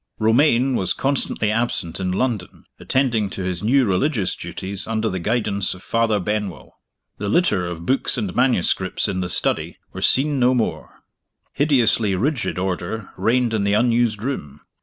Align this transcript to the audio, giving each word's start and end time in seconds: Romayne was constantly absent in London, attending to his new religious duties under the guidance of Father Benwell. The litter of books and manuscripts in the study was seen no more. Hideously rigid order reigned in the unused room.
Romayne 0.17 0.73
was 0.75 0.93
constantly 0.95 1.51
absent 1.51 1.99
in 1.99 2.11
London, 2.11 2.65
attending 2.79 3.29
to 3.29 3.43
his 3.43 3.61
new 3.61 3.85
religious 3.85 4.35
duties 4.35 4.87
under 4.87 5.11
the 5.11 5.19
guidance 5.19 5.75
of 5.75 5.83
Father 5.83 6.19
Benwell. 6.19 6.81
The 7.19 7.29
litter 7.29 7.67
of 7.67 7.85
books 7.85 8.17
and 8.17 8.35
manuscripts 8.35 9.07
in 9.07 9.19
the 9.19 9.29
study 9.29 9.77
was 9.93 10.07
seen 10.07 10.39
no 10.39 10.55
more. 10.55 11.03
Hideously 11.53 12.15
rigid 12.15 12.57
order 12.57 13.11
reigned 13.15 13.53
in 13.53 13.63
the 13.63 13.73
unused 13.73 14.23
room. 14.23 14.61